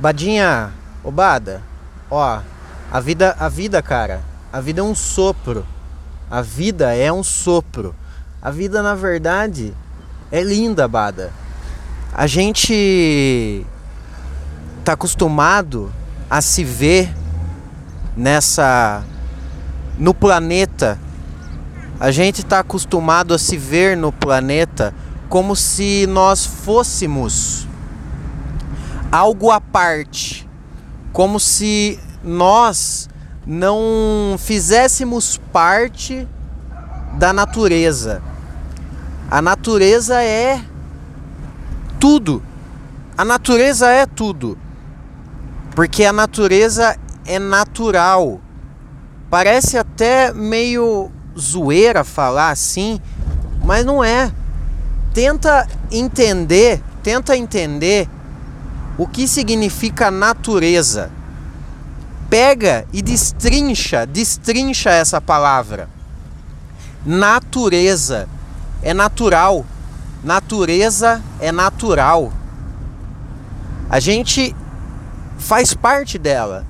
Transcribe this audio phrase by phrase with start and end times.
[0.00, 0.72] Badinha,
[1.04, 1.62] Obada,
[2.10, 2.40] ó,
[2.90, 5.66] a vida, a vida, cara, a vida é um sopro.
[6.30, 7.94] A vida é um sopro.
[8.40, 9.74] A vida, na verdade,
[10.32, 11.30] é linda, Bada.
[12.14, 13.64] A gente
[14.84, 15.92] tá acostumado
[16.30, 17.14] a se ver
[18.16, 19.04] nessa
[19.98, 20.98] no planeta.
[22.00, 24.94] A gente está acostumado a se ver no planeta
[25.28, 27.68] como se nós fôssemos
[29.10, 30.48] algo à parte,
[31.12, 33.08] como se nós
[33.46, 36.28] não fizéssemos parte
[37.14, 38.22] da natureza.
[39.30, 40.62] A natureza é
[41.98, 42.42] tudo.
[43.16, 44.56] A natureza é tudo.
[45.74, 48.40] Porque a natureza é natural.
[49.28, 53.00] Parece até meio zoeira falar assim,
[53.64, 54.32] mas não é.
[55.12, 58.08] Tenta entender, tenta entender
[59.00, 61.10] o que significa natureza.
[62.28, 65.88] Pega e destrincha, destrincha essa palavra.
[67.06, 68.28] Natureza
[68.82, 69.64] é natural.
[70.22, 72.30] Natureza é natural.
[73.88, 74.54] A gente
[75.38, 76.66] faz parte dela.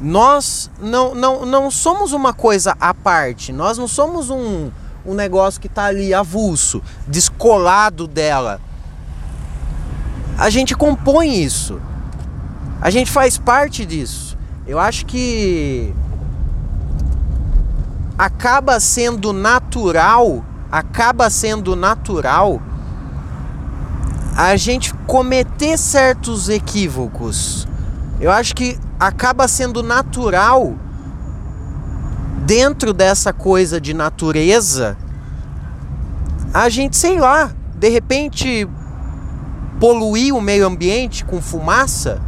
[0.00, 4.70] Nós não, não, não somos uma coisa à parte, nós não somos um,
[5.04, 8.62] um negócio que está ali avulso, descolado dela.
[10.36, 11.80] A gente compõe isso,
[12.80, 14.36] a gente faz parte disso.
[14.66, 15.94] Eu acho que
[18.18, 22.60] acaba sendo natural, acaba sendo natural
[24.36, 27.66] a gente cometer certos equívocos.
[28.20, 30.74] Eu acho que acaba sendo natural
[32.44, 34.96] dentro dessa coisa de natureza
[36.56, 38.66] a gente, sei lá, de repente
[39.80, 42.20] poluir o meio ambiente com fumaça.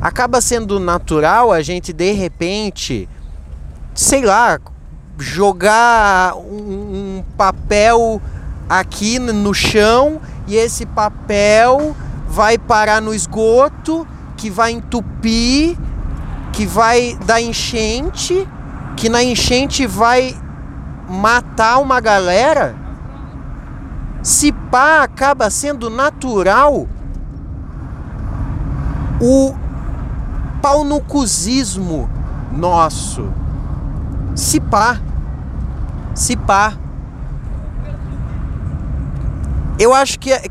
[0.00, 3.08] Acaba sendo natural a gente de repente,
[3.94, 4.58] sei lá,
[5.18, 8.20] jogar um, um papel
[8.68, 11.96] aqui no chão e esse papel
[12.28, 15.76] vai parar no esgoto que vai entupir,
[16.52, 18.46] que vai dar enchente,
[18.96, 20.36] que na enchente vai
[21.08, 22.74] matar uma galera,
[24.26, 26.88] se pá acaba sendo natural
[29.20, 29.54] o
[30.60, 32.10] pau no cuzismo
[32.50, 33.30] nosso.
[34.34, 35.00] Se pá.
[36.12, 36.76] Se pá.
[39.78, 40.42] Eu acho que é,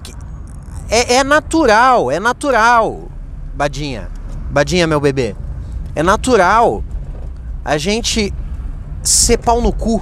[0.90, 3.10] é, é natural, é natural.
[3.54, 4.08] Badinha,
[4.52, 5.36] Badinha, meu bebê,
[5.94, 6.82] é natural
[7.66, 8.34] a gente
[9.04, 10.02] ser pau no cu.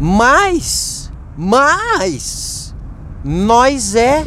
[0.00, 0.99] Mas,
[1.36, 2.74] mas,
[3.24, 4.26] nós é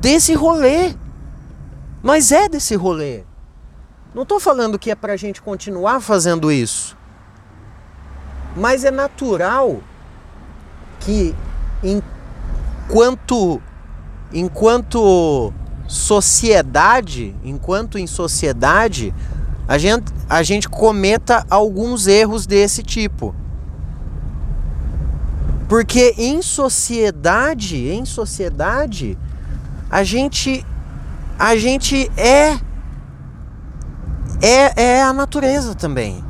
[0.00, 0.94] desse rolê.
[2.02, 3.24] Nós é desse rolê.
[4.14, 6.96] Não estou falando que é para a gente continuar fazendo isso.
[8.56, 9.80] Mas é natural
[10.98, 11.34] que
[11.82, 13.62] enquanto
[14.32, 15.52] enquanto
[15.86, 19.14] sociedade, enquanto em sociedade,
[19.66, 23.34] a gente, a gente cometa alguns erros desse tipo.
[25.70, 29.16] Porque em sociedade, em sociedade,
[29.88, 30.66] a gente
[31.38, 32.58] a gente é
[34.42, 36.24] é, é a natureza também.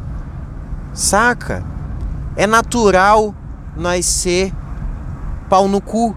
[0.92, 1.64] Saca?
[2.36, 3.34] É natural
[3.74, 4.52] nós ser
[5.48, 6.14] pau no cu.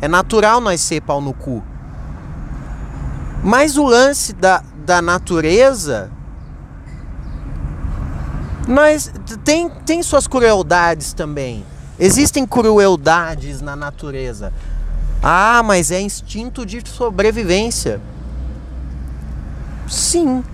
[0.00, 1.62] É natural nós ser pau no cu.
[3.44, 6.10] Mas o lance da, da natureza
[8.66, 9.12] nós
[9.44, 11.64] tem, tem suas crueldades também.
[11.98, 14.52] Existem crueldades na natureza.
[15.22, 18.00] Ah, mas é instinto de sobrevivência.
[19.88, 20.44] Sim,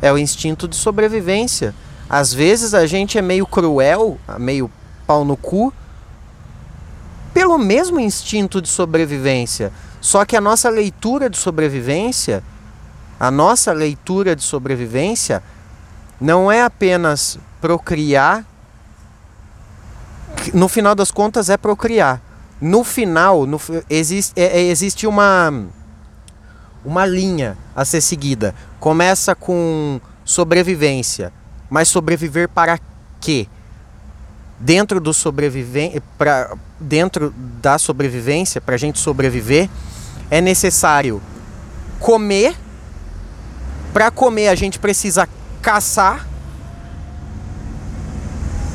[0.00, 1.74] é o instinto de sobrevivência.
[2.08, 4.70] Às vezes a gente é meio cruel, meio
[5.06, 5.72] pau no cu,
[7.32, 9.72] pelo mesmo instinto de sobrevivência.
[10.00, 12.42] Só que a nossa leitura de sobrevivência,
[13.18, 15.42] a nossa leitura de sobrevivência
[16.20, 18.44] não é apenas procriar,
[20.52, 22.20] no final das contas é procriar.
[22.60, 23.60] No final, no,
[23.90, 25.52] existe, é, é, existe uma,
[26.84, 28.54] uma linha a ser seguida.
[28.78, 31.32] Começa com sobrevivência,
[31.68, 32.78] mas sobreviver para
[33.20, 33.48] quê?
[34.58, 36.00] Dentro do sobreviver,
[36.78, 39.68] dentro da sobrevivência, para a gente sobreviver,
[40.30, 41.20] é necessário
[41.98, 42.54] comer.
[43.92, 45.28] Para comer, a gente precisa
[45.60, 46.26] caçar.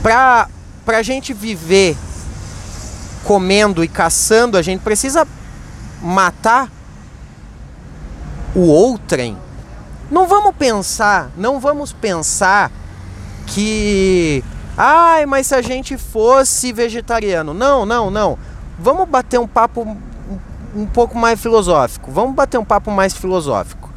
[0.03, 0.49] Para
[0.95, 1.97] a gente viver
[3.23, 5.27] comendo e caçando, a gente precisa
[6.01, 6.71] matar
[8.55, 9.37] o outrem,
[10.09, 12.71] não vamos pensar, não vamos pensar
[13.47, 14.43] que
[14.77, 17.53] ai, mas se a gente fosse vegetariano.
[17.53, 18.37] Não, não, não.
[18.79, 19.97] Vamos bater um papo
[20.75, 22.11] um pouco mais filosófico.
[22.11, 23.91] Vamos bater um papo mais filosófico.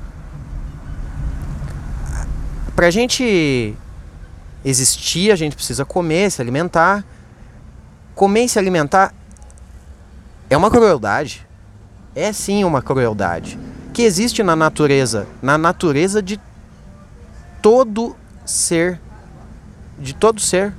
[2.75, 3.77] Pra gente
[4.65, 7.05] existir, a gente precisa comer, se alimentar.
[8.15, 9.15] Comer e se alimentar
[10.49, 11.47] é uma crueldade.
[12.15, 13.59] É sim uma crueldade
[13.93, 16.41] que existe na natureza, na natureza de
[17.61, 19.01] todo ser,
[19.99, 20.73] de todo ser.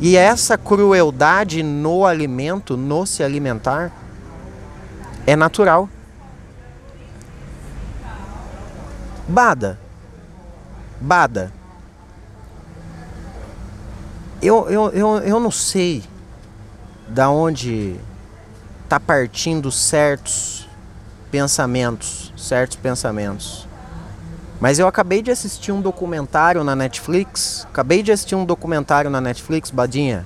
[0.00, 3.90] E essa crueldade no alimento, no se alimentar,
[5.26, 5.88] é natural.
[9.26, 9.78] Bada.
[11.00, 11.52] Bada.
[14.46, 16.04] Eu, eu, eu, eu não sei
[17.08, 17.96] da onde
[18.88, 20.68] tá partindo certos
[21.32, 23.66] pensamentos, certos pensamentos.
[24.60, 29.20] Mas eu acabei de assistir um documentário na Netflix, acabei de assistir um documentário na
[29.20, 30.24] Netflix, Badinha,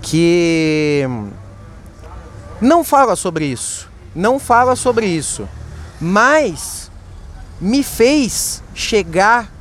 [0.00, 1.06] que
[2.58, 5.46] não fala sobre isso, não fala sobre isso,
[6.00, 6.90] mas
[7.60, 9.52] me fez chegar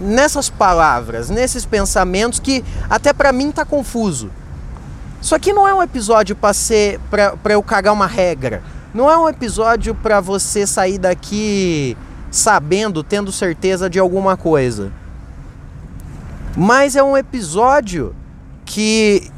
[0.00, 4.30] nessas palavras, nesses pensamentos que até para mim tá confuso.
[5.20, 8.62] Isso aqui não é um episódio para ser para eu cagar uma regra.
[8.94, 11.96] Não é um episódio para você sair daqui
[12.30, 14.92] sabendo, tendo certeza de alguma coisa.
[16.56, 18.14] Mas é um episódio
[18.64, 19.30] que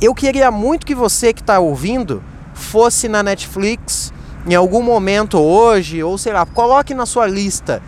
[0.00, 2.22] eu queria muito que você que está ouvindo
[2.54, 4.12] fosse na Netflix
[4.46, 7.82] em algum momento hoje, ou sei lá, coloque na sua lista,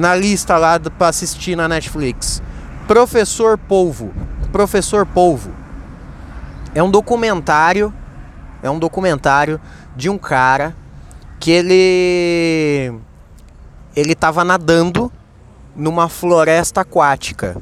[0.00, 2.42] na lista lá para assistir na Netflix.
[2.88, 4.12] Professor Polvo.
[4.50, 5.52] Professor Polvo.
[6.74, 7.94] É um documentário
[8.62, 9.60] é um documentário
[9.96, 10.74] de um cara
[11.38, 12.94] que ele
[13.96, 15.10] ele tava nadando
[15.74, 17.56] numa floresta aquática,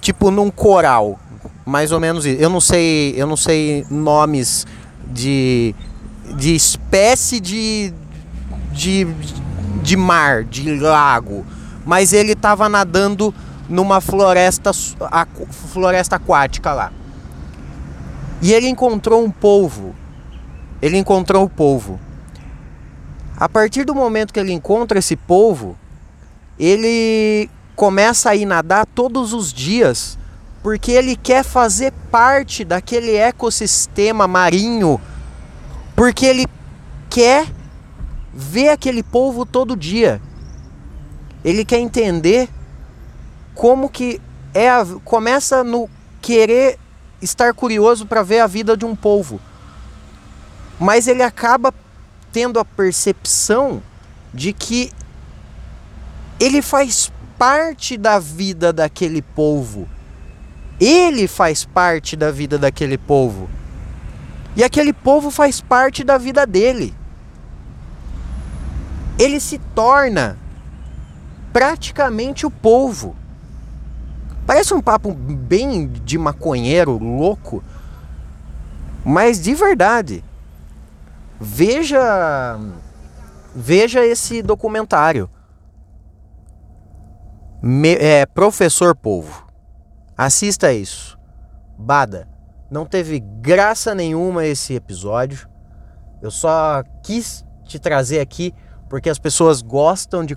[0.00, 1.18] tipo num coral,
[1.64, 2.40] mais ou menos isso.
[2.40, 4.66] Eu não sei, eu não sei nomes
[5.06, 5.74] de
[6.36, 7.92] de espécie de
[8.72, 9.06] de
[9.82, 11.44] de mar, de lago,
[11.84, 13.34] mas ele tava nadando
[13.68, 14.72] numa floresta
[15.72, 16.92] floresta aquática lá.
[18.42, 19.94] E ele encontrou um polvo
[20.84, 21.98] ele encontrou o polvo.
[23.38, 25.78] A partir do momento que ele encontra esse polvo,
[26.58, 30.18] ele começa a ir nadar todos os dias,
[30.62, 35.00] porque ele quer fazer parte daquele ecossistema marinho,
[35.96, 36.46] porque ele
[37.08, 37.46] quer
[38.34, 40.20] ver aquele polvo todo dia.
[41.44, 42.48] Ele quer entender
[43.54, 44.20] como que
[44.52, 45.88] é a, começa no
[46.20, 46.78] querer
[47.20, 49.40] estar curioso para ver a vida de um polvo
[50.78, 51.72] mas ele acaba
[52.32, 53.82] tendo a percepção
[54.32, 54.90] de que
[56.40, 59.88] ele faz parte da vida daquele povo.
[60.80, 63.48] Ele faz parte da vida daquele povo.
[64.56, 66.92] E aquele povo faz parte da vida dele.
[69.18, 70.36] Ele se torna
[71.54, 73.14] praticamente o povo.
[74.44, 77.62] Parece um papo bem de maconheiro louco,
[79.04, 80.24] mas de verdade.
[81.40, 82.58] Veja
[83.54, 85.30] veja esse documentário.
[87.62, 89.46] Me, é, Professor Povo.
[90.18, 91.16] Assista isso.
[91.78, 92.28] Bada.
[92.68, 95.48] Não teve graça nenhuma esse episódio.
[96.20, 98.52] Eu só quis te trazer aqui
[98.88, 100.36] porque as pessoas gostam de,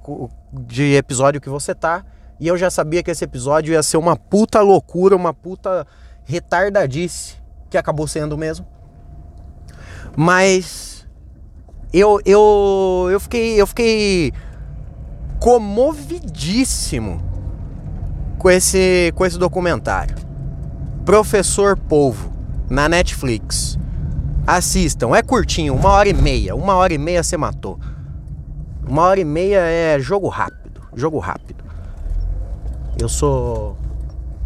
[0.54, 2.04] de episódio que você tá.
[2.40, 5.86] E eu já sabia que esse episódio ia ser uma puta loucura, uma puta
[6.24, 7.36] retardadice,
[7.70, 8.66] que acabou sendo mesmo.
[10.16, 11.08] Mas
[11.94, 14.34] eu, eu, eu fiquei, eu fiquei
[15.40, 17.22] comovidíssimo
[18.38, 20.16] com esse, com esse documentário.
[21.06, 22.34] Professor Polvo,
[22.70, 23.78] na Netflix.
[24.46, 26.56] Assistam, é curtinho, uma hora e meia.
[26.56, 27.80] Uma hora e meia você matou.
[28.88, 31.64] Uma hora e meia é jogo rápido, jogo rápido.
[33.00, 33.78] Eu sou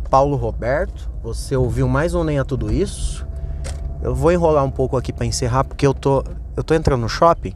[0.10, 1.10] Paulo Roberto.
[1.24, 3.26] Você ouviu mais ou nem a tudo isso?
[4.02, 6.24] Eu vou enrolar um pouco aqui para encerrar porque eu tô
[6.56, 7.54] eu tô entrando no shopping.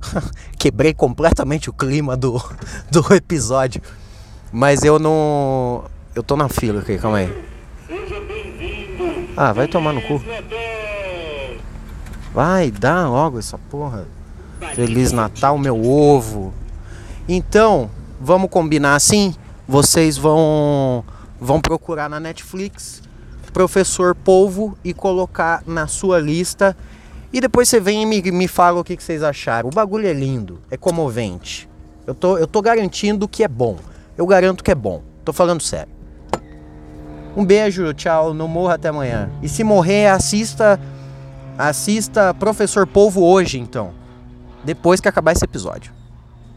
[0.58, 2.42] Quebrei completamente o clima do,
[2.90, 3.80] do episódio.
[4.52, 5.84] Mas eu não.
[6.14, 7.46] Eu tô na fila aqui, calma aí.
[9.36, 10.22] Ah, vai tomar no cu.
[12.32, 14.06] Vai, dá logo essa porra.
[14.74, 16.52] Feliz Natal, meu ovo.
[17.28, 19.34] Então, vamos combinar assim?
[19.66, 21.04] Vocês vão
[21.40, 23.02] vão procurar na Netflix
[23.52, 26.76] Professor Polvo e colocar na sua lista
[27.32, 29.68] E depois você vem e me, me fala o que, que vocês acharam.
[29.68, 31.68] O bagulho é lindo, é comovente.
[32.06, 33.76] Eu tô, eu tô garantindo que é bom.
[34.16, 35.02] Eu garanto que é bom.
[35.24, 35.92] Tô falando sério.
[37.36, 38.32] Um beijo, tchau.
[38.32, 39.28] Não morra até amanhã.
[39.42, 40.80] E se morrer, assista.
[41.58, 43.92] Assista Professor Polvo hoje, então.
[44.66, 45.92] Depois que acabar esse episódio.